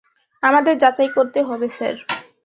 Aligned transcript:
আমাদের 0.43 0.75
যাচাই 0.77 1.09
করতে 1.17 1.39
হবে 1.43 1.67
স্যার। 1.69 1.95